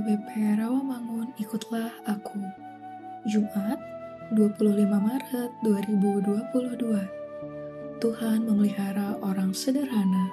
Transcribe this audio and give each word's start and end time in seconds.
BP 0.00 0.56
Rawamangun 0.56 1.36
Ikutlah 1.36 1.92
Aku. 2.08 2.40
Jumat 3.28 3.76
25 4.32 4.56
Maret 4.88 5.52
2022 5.60 8.00
Tuhan 8.00 8.38
memelihara 8.48 9.20
orang 9.20 9.52
sederhana. 9.52 10.32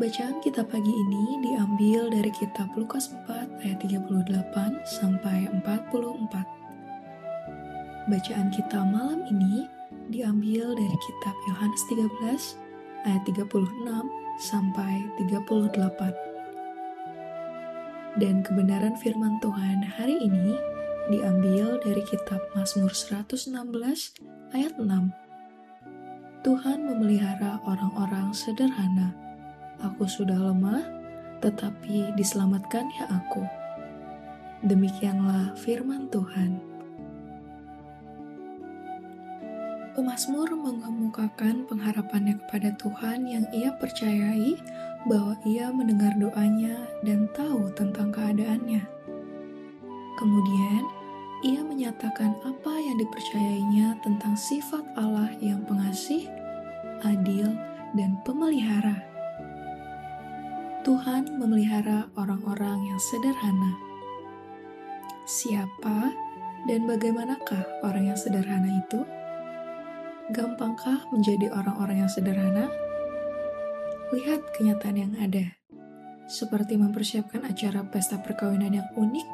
Bacaan 0.00 0.40
kita 0.40 0.64
pagi 0.64 0.88
ini 0.88 1.44
diambil 1.44 2.08
dari 2.08 2.32
kitab 2.32 2.72
Lukas 2.72 3.12
4 3.12 3.68
ayat 3.68 3.84
38 3.84 4.48
sampai 4.88 5.44
44 5.60 8.08
Bacaan 8.08 8.48
kita 8.48 8.80
malam 8.88 9.28
ini 9.28 9.68
diambil 10.08 10.72
dari 10.72 10.96
kitab 11.04 11.36
Yohanes 11.52 11.84
13 11.92 12.56
ayat 13.04 13.28
36 13.28 13.44
sampai 14.40 15.04
38 15.20 16.27
dan 18.18 18.42
kebenaran 18.42 18.98
firman 18.98 19.38
Tuhan 19.38 19.78
hari 19.94 20.18
ini 20.18 20.58
diambil 21.06 21.78
dari 21.86 22.02
kitab 22.02 22.42
Mazmur 22.50 22.90
116 22.90 23.54
ayat 24.50 24.74
6. 24.74 24.90
Tuhan 26.42 26.78
memelihara 26.82 27.62
orang-orang 27.62 28.34
sederhana. 28.34 29.14
Aku 29.78 30.10
sudah 30.10 30.34
lemah, 30.34 30.82
tetapi 31.38 32.10
diselamatkan 32.18 32.90
ya 32.98 33.06
aku. 33.06 33.46
Demikianlah 34.66 35.54
firman 35.54 36.10
Tuhan. 36.10 36.58
Pemasmur 39.94 40.50
mengemukakan 40.58 41.70
pengharapannya 41.70 42.38
kepada 42.42 42.74
Tuhan 42.74 43.30
yang 43.30 43.46
ia 43.54 43.74
percayai 43.78 44.58
bahwa 45.08 45.34
ia 45.48 45.72
mendengar 45.72 46.12
doanya 46.20 46.76
dan 47.00 47.24
tahu 47.32 47.72
tentang 47.72 48.12
keadaannya. 48.12 48.84
Kemudian, 50.20 50.84
ia 51.40 51.64
menyatakan 51.64 52.36
apa 52.44 52.74
yang 52.76 53.00
dipercayainya 53.00 53.96
tentang 54.04 54.36
sifat 54.36 54.84
Allah 55.00 55.32
yang 55.40 55.64
pengasih, 55.64 56.28
adil, 57.06 57.48
dan 57.96 58.20
pemelihara. 58.28 59.00
Tuhan 60.84 61.40
memelihara 61.40 62.10
orang-orang 62.18 62.92
yang 62.92 63.00
sederhana. 63.00 63.72
Siapa 65.28 66.12
dan 66.66 66.88
bagaimanakah 66.88 67.84
orang 67.84 68.12
yang 68.12 68.18
sederhana 68.18 68.82
itu? 68.82 69.04
Gampangkah 70.34 71.08
menjadi 71.14 71.52
orang-orang 71.54 72.04
yang 72.04 72.10
sederhana? 72.10 72.68
Lihat 74.08 74.56
kenyataan 74.56 74.96
yang 74.96 75.14
ada, 75.20 75.52
seperti 76.24 76.80
mempersiapkan 76.80 77.44
acara 77.44 77.84
pesta 77.92 78.16
perkawinan 78.16 78.80
yang 78.80 78.88
unik, 78.96 79.28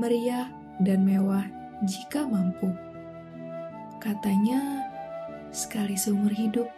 meriah, 0.00 0.48
dan 0.80 1.04
mewah 1.04 1.44
jika 1.84 2.24
mampu. 2.24 2.72
Katanya, 4.00 4.88
sekali 5.52 5.92
seumur 6.00 6.32
hidup. 6.32 6.72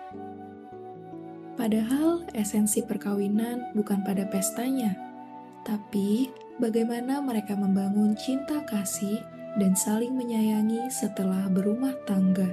Padahal 1.54 2.26
esensi 2.34 2.82
perkawinan 2.82 3.78
bukan 3.78 4.02
pada 4.02 4.26
pestanya, 4.26 4.98
tapi 5.62 6.34
bagaimana 6.58 7.22
mereka 7.22 7.54
membangun 7.54 8.18
cinta 8.18 8.58
kasih 8.66 9.22
dan 9.54 9.78
saling 9.78 10.18
menyayangi 10.18 10.90
setelah 10.90 11.46
berumah 11.46 11.94
tangga. 12.10 12.50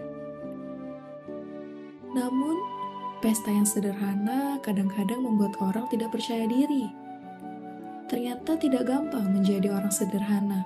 Namun, 2.14 2.77
pesta 3.18 3.50
yang 3.50 3.66
sederhana 3.66 4.62
kadang-kadang 4.62 5.26
membuat 5.26 5.58
orang 5.58 5.90
tidak 5.90 6.14
percaya 6.14 6.46
diri. 6.46 6.86
Ternyata 8.08 8.56
tidak 8.56 8.88
gampang 8.88 9.34
menjadi 9.34 9.74
orang 9.74 9.92
sederhana. 9.92 10.64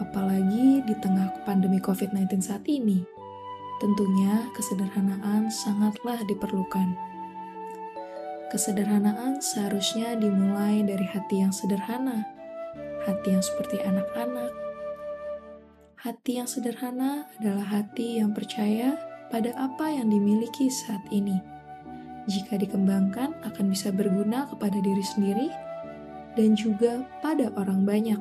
Apalagi 0.00 0.82
di 0.82 0.94
tengah 0.98 1.30
pandemi 1.44 1.78
COVID-19 1.78 2.40
saat 2.40 2.64
ini. 2.66 3.04
Tentunya 3.78 4.46
kesederhanaan 4.56 5.50
sangatlah 5.50 6.22
diperlukan. 6.24 6.94
Kesederhanaan 8.48 9.42
seharusnya 9.42 10.14
dimulai 10.14 10.86
dari 10.86 11.04
hati 11.08 11.42
yang 11.42 11.50
sederhana, 11.50 12.24
hati 13.04 13.34
yang 13.34 13.42
seperti 13.42 13.82
anak-anak. 13.82 14.54
Hati 15.98 16.42
yang 16.42 16.48
sederhana 16.50 17.26
adalah 17.38 17.66
hati 17.80 18.22
yang 18.22 18.34
percaya 18.34 19.11
pada 19.32 19.56
apa 19.56 19.88
yang 19.88 20.12
dimiliki 20.12 20.68
saat 20.68 21.00
ini. 21.08 21.40
Jika 22.28 22.60
dikembangkan, 22.60 23.32
akan 23.42 23.64
bisa 23.72 23.88
berguna 23.88 24.46
kepada 24.52 24.76
diri 24.78 25.00
sendiri 25.00 25.48
dan 26.36 26.52
juga 26.52 27.02
pada 27.24 27.48
orang 27.56 27.82
banyak. 27.88 28.20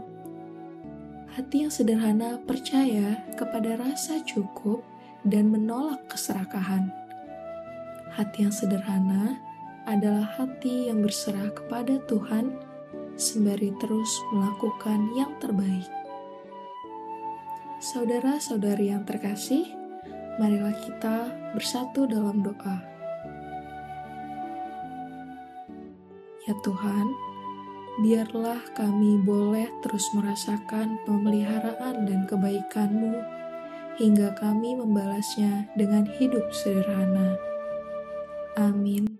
Hati 1.35 1.67
yang 1.67 1.71
sederhana 1.71 2.39
percaya 2.43 3.27
kepada 3.35 3.75
rasa 3.75 4.23
cukup 4.23 4.81
dan 5.27 5.51
menolak 5.51 6.07
keserakahan. 6.07 6.89
Hati 8.15 8.47
yang 8.47 8.55
sederhana 8.55 9.39
adalah 9.87 10.27
hati 10.39 10.91
yang 10.91 11.03
berserah 11.03 11.51
kepada 11.51 11.99
Tuhan 12.07 12.51
sembari 13.15 13.71
terus 13.79 14.11
melakukan 14.33 15.13
yang 15.15 15.31
terbaik. 15.37 15.87
Saudara-saudari 17.81 18.93
yang 18.93 19.07
terkasih, 19.07 19.65
marilah 20.41 20.73
kita 20.81 21.29
bersatu 21.53 22.09
dalam 22.09 22.41
doa. 22.41 22.81
Ya 26.49 26.57
Tuhan, 26.65 27.07
biarlah 28.01 28.57
kami 28.73 29.21
boleh 29.21 29.69
terus 29.85 30.09
merasakan 30.17 30.97
pemeliharaan 31.05 32.09
dan 32.09 32.25
kebaikan-Mu 32.25 33.13
hingga 34.01 34.33
kami 34.33 34.73
membalasnya 34.73 35.69
dengan 35.77 36.09
hidup 36.09 36.49
sederhana. 36.49 37.37
Amin. 38.57 39.10